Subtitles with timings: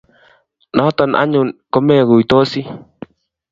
[0.75, 2.63] Notok anyun komekuitosie